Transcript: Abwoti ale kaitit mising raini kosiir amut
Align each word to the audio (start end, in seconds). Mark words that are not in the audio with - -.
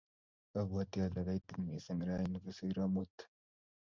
Abwoti 0.59 0.97
ale 1.05 1.19
kaitit 1.27 1.57
mising 1.65 2.01
raini 2.07 2.37
kosiir 2.43 2.77
amut 2.85 3.15